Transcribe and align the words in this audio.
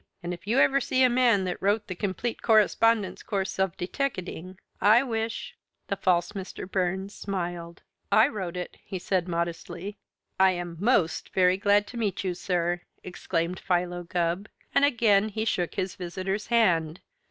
And 0.23 0.33
if 0.33 0.47
you 0.47 0.57
ever 0.57 0.81
see 0.81 1.03
the 1.03 1.09
man 1.11 1.43
that 1.43 1.61
wrote 1.61 1.85
the 1.85 1.93
'Complete 1.93 2.41
Correspondence 2.41 3.21
Course 3.21 3.59
of 3.59 3.77
Deteckating,' 3.77 4.57
I 4.81 5.03
wish" 5.03 5.55
The 5.89 5.95
false 5.95 6.31
Mr. 6.31 6.67
Burns 6.67 7.13
smiled. 7.13 7.83
"I 8.11 8.27
wrote 8.27 8.57
it," 8.57 8.77
he 8.83 8.97
said 8.97 9.27
modestly. 9.27 9.99
"I 10.39 10.53
am 10.53 10.75
most 10.79 11.29
very 11.35 11.57
glad 11.57 11.85
to 11.85 11.97
meet 11.97 12.23
you, 12.23 12.33
sir!" 12.33 12.81
exclaimed 13.03 13.59
Philo 13.59 14.01
Gubb, 14.01 14.49
and 14.73 14.83
again 14.83 15.29
he 15.29 15.45
shook 15.45 15.75
his 15.75 15.93
visitor's 15.93 16.47
hand. 16.47 17.01